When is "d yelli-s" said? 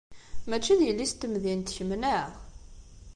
0.79-1.13